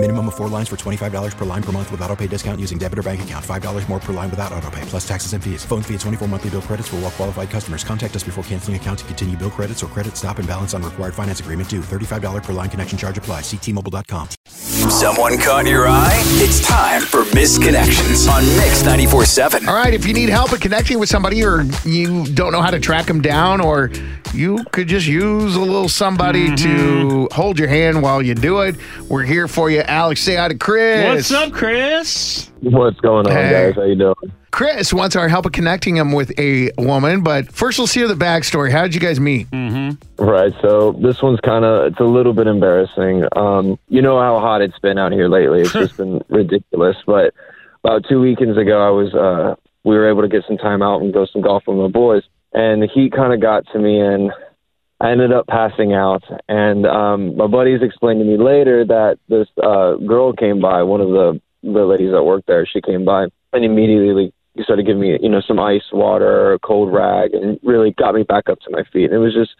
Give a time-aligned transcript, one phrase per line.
[0.00, 2.78] Minimum of four lines for $25 per line per month with auto pay discount using
[2.78, 3.44] debit or bank account.
[3.44, 5.64] $5 more per line without auto pay, plus taxes and fees.
[5.64, 7.82] Phone fee at 24 monthly bill credits for all well qualified customers.
[7.82, 10.84] Contact us before canceling account to continue bill credits or credit stop and balance on
[10.84, 11.80] required finance agreement due.
[11.80, 13.40] $35 per line connection charge apply.
[13.40, 14.28] Ctmobile.com.
[14.46, 16.22] Someone caught your eye?
[16.38, 19.66] It's time for Misconnections on Mix 94.7.
[19.66, 22.70] All right, if you need help in connecting with somebody or you don't know how
[22.70, 23.90] to track them down or
[24.32, 27.28] you could just use a little somebody mm-hmm.
[27.28, 28.76] to hold your hand while you do it,
[29.08, 29.80] we're here for you.
[29.88, 31.04] Alex, say hi to Chris.
[31.06, 32.50] What's up, Chris?
[32.60, 33.50] What's going on, Hey.
[33.50, 33.74] guys?
[33.74, 34.14] How you doing?
[34.50, 38.14] Chris wants our help in connecting him with a woman, but first let's hear the
[38.14, 38.70] backstory.
[38.70, 39.46] How did you guys meet?
[40.18, 40.52] Right.
[40.62, 43.24] So this one's kind of it's a little bit embarrassing.
[43.36, 45.60] Um, you know how hot it's been out here lately.
[45.62, 46.96] It's just been ridiculous.
[47.06, 47.32] But
[47.84, 51.02] about two weekends ago, I was uh, we were able to get some time out
[51.02, 54.00] and go some golf with my boys, and the heat kind of got to me,
[54.00, 54.32] and
[55.00, 56.24] I ended up passing out.
[56.48, 61.00] And um, my buddies explained to me later that this uh, girl came by, one
[61.00, 62.64] of the the ladies that worked there.
[62.66, 66.58] She came by and immediately like started giving me, you know, some ice water, a
[66.58, 69.06] cold rag, and really got me back up to my feet.
[69.06, 69.50] And it was just,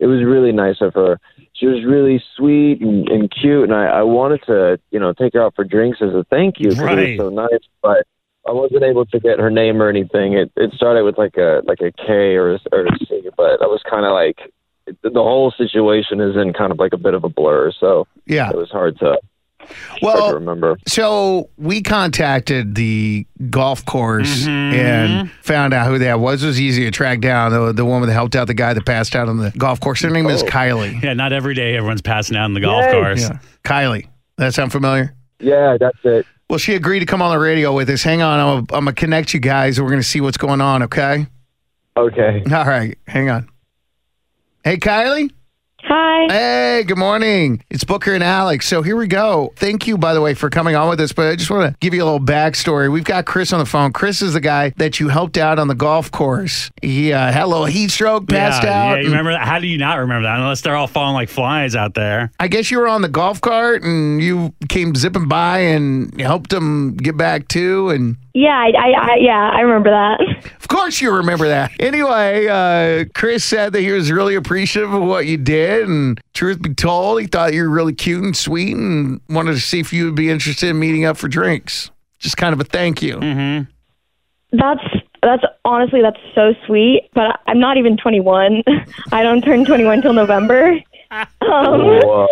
[0.00, 1.20] it was really nice of her.
[1.54, 5.34] She was really sweet and, and cute, and I, I wanted to, you know, take
[5.34, 7.16] her out for drinks as a thank you it Right.
[7.16, 7.62] was so nice.
[7.82, 8.06] But
[8.46, 10.34] I wasn't able to get her name or anything.
[10.34, 13.62] It it started with like a like a K or a, or a C, but
[13.62, 14.52] I was kind of like
[15.04, 18.06] the the whole situation is in kind of like a bit of a blur, so
[18.26, 18.50] Yeah.
[18.50, 19.04] it was hard to
[19.60, 20.76] hard to Well, remember.
[20.88, 24.74] so we contacted the golf course mm-hmm.
[24.74, 26.42] and found out who that was.
[26.42, 28.84] It was easy to track down the, the woman that helped out the guy that
[28.84, 30.02] passed out on the golf course.
[30.02, 30.46] Her name is oh.
[30.46, 31.02] Kylie.
[31.02, 32.92] Yeah, not every day everyone's passing out in the golf Yay.
[32.92, 33.20] course.
[33.22, 33.38] Yeah.
[33.62, 34.08] Kylie.
[34.36, 35.14] That sound familiar?
[35.38, 36.26] Yeah, that's it.
[36.50, 38.02] Well, she agreed to come on the radio with us.
[38.02, 38.38] Hang on.
[38.40, 41.26] I'm going to connect you guys we're going to see what's going on, okay?
[41.96, 42.42] Okay.
[42.52, 42.98] All right.
[43.06, 43.48] Hang on.
[44.64, 45.30] Hey, Kylie.
[45.82, 46.32] Hi.
[46.32, 47.62] Hey, good morning.
[47.68, 48.66] It's Booker and Alex.
[48.66, 49.52] So here we go.
[49.56, 51.12] Thank you, by the way, for coming on with us.
[51.12, 52.90] But I just want to give you a little backstory.
[52.90, 53.92] We've got Chris on the phone.
[53.92, 56.70] Chris is the guy that you helped out on the golf course.
[56.80, 58.94] He uh, had a little heat stroke, passed yeah, out.
[58.94, 59.46] Yeah, you remember that?
[59.46, 60.38] How do you not remember that?
[60.38, 62.32] Unless they're all falling like flies out there.
[62.40, 66.50] I guess you were on the golf cart and you came zipping by and helped
[66.50, 67.90] him get back too.
[67.90, 70.33] And Yeah, I, I, I yeah, I remember that.
[70.44, 71.72] Of course you remember that.
[71.80, 75.88] Anyway, uh, Chris said that he was really appreciative of what you did.
[75.88, 79.60] And truth be told, he thought you were really cute and sweet and wanted to
[79.60, 81.90] see if you would be interested in meeting up for drinks.
[82.18, 83.18] Just kind of a thank you.
[84.52, 84.84] That's
[85.22, 87.08] that's honestly that's so sweet.
[87.14, 88.62] But I'm not even 21.
[89.12, 90.78] I don't turn 21 till November.
[91.42, 92.26] Um,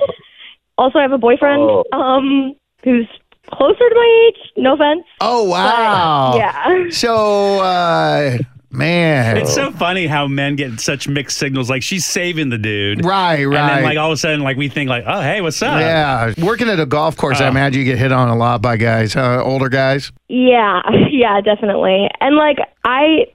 [0.77, 1.85] also, I have a boyfriend Oh.
[1.93, 3.07] um, who's
[3.53, 4.53] closer to my age.
[4.57, 5.05] No offense.
[5.21, 6.35] Oh, wow.
[6.37, 6.85] Yeah.
[6.91, 8.39] So, uh,
[8.71, 9.37] man.
[9.39, 11.69] It's so funny how men get such mixed signals.
[11.71, 13.59] Like she's saving the dude, right, right.
[13.59, 15.79] And then like all of a sudden, like we think like, oh hey, what's up?
[15.81, 16.33] yeah.
[16.43, 17.51] Working at a golf course, I Oh.
[17.51, 19.43] imagine you get hit on a lot by guys, huh?
[19.45, 20.11] Older guys.
[20.29, 20.81] Yeah,
[21.11, 22.09] yeah, definitely.
[22.21, 23.27] And like I,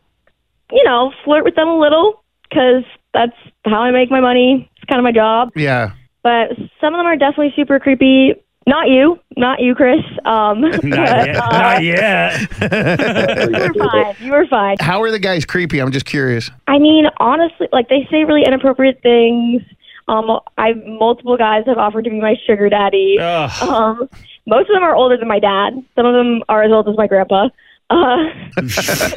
[0.71, 2.83] you know, flirt with them a little because
[3.13, 3.35] that's
[3.65, 4.69] how I make my money.
[4.75, 5.49] It's kind of my job.
[5.55, 5.91] Yeah.
[6.23, 6.49] But
[6.81, 8.33] some of them are definitely super creepy.
[8.67, 10.01] Not you, not you, Chris.
[10.25, 11.35] Um, Not but, yet.
[11.37, 12.41] uh, Not yet.
[13.49, 14.15] you were fine.
[14.19, 14.75] You were fine.
[14.81, 15.79] How are the guys creepy?
[15.79, 16.51] I'm just curious.
[16.67, 19.61] I mean, honestly, like they say really inappropriate things.
[20.09, 23.17] Um, I multiple guys have offered to be my sugar daddy.
[23.19, 23.63] Ugh.
[23.69, 24.09] Um,
[24.45, 25.81] most of them are older than my dad.
[25.95, 27.47] Some of them are as old as my grandpa.
[27.89, 28.17] Uh,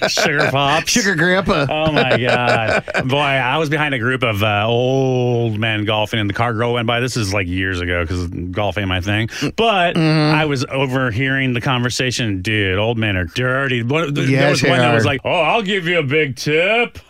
[0.08, 0.90] Sugar pops.
[0.90, 1.66] Sugar grandpa.
[1.68, 3.16] Oh my god, boy!
[3.18, 6.86] I was behind a group of uh, old men golfing, and the car girl went
[6.86, 7.00] by.
[7.00, 9.28] This is like years ago because golf ain't my thing.
[9.56, 10.34] But Mm-hmm.
[10.36, 12.42] I was overhearing the conversation.
[12.42, 13.82] Dude, old men are dirty.
[13.82, 16.36] One, there Yes, was they one that was like, "Oh, I'll give you a big
[16.36, 16.98] tip."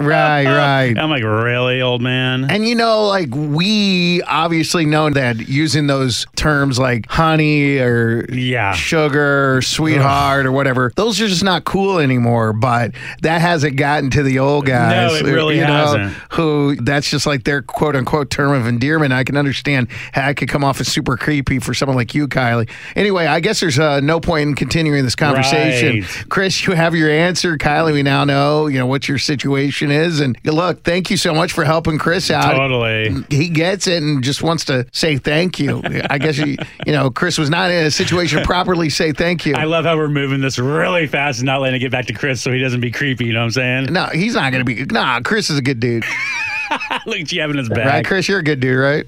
[0.00, 0.96] Right, right.
[0.96, 2.48] I'm like, really, old man?
[2.50, 8.74] And you know, like we obviously know that using those terms like honey or Yeah.
[8.74, 12.52] sugar or sweetheart or whatever, those are just not cool anymore.
[12.52, 12.92] But
[13.22, 15.22] that hasn't gotten to the old guys.
[15.22, 16.12] No, it really you know, hasn't.
[16.32, 19.12] Who that's just like their quote unquote term of endearment.
[19.12, 22.28] I can understand how it could come off as super creepy for someone like you,
[22.28, 22.68] Kylie.
[22.96, 26.00] Anyway, I guess there's uh, no point in continuing this conversation.
[26.00, 26.26] Right.
[26.28, 27.56] Chris, you have your answer.
[27.56, 30.20] Kylie, we now know you know what your situation is.
[30.20, 33.24] And look, thank you so much for helping Chris out Totally.
[33.30, 35.82] he gets it and just wants to say thank you.
[36.10, 36.56] I guess you,
[36.86, 39.54] you know Chris was not in a situation to properly say thank you.
[39.54, 42.12] I love how we're moving this really fast and not letting it get back to
[42.12, 43.26] Chris so he doesn't be creepy.
[43.26, 43.92] You know what I'm saying?
[43.92, 44.84] no, he's not going to be.
[44.84, 46.04] Nah, Chris is a good dude,
[47.06, 47.86] Look at you having his back.
[47.86, 48.04] right?
[48.06, 49.06] Chris, you're a good dude, right?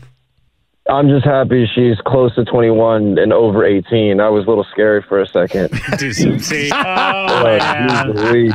[0.88, 4.16] I'm just happy she's close to 21 and over 18.
[4.16, 5.70] That was a little scary for a second.
[5.98, 8.12] Dude, see, oh, man.
[8.12, 8.54] geez Louise.